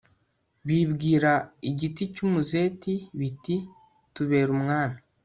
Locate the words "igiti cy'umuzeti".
1.69-2.93